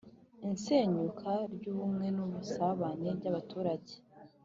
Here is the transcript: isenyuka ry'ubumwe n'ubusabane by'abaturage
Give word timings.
isenyuka 0.53 1.31
ry'ubumwe 1.53 2.07
n'ubusabane 2.15 3.09
by'abaturage 3.17 3.93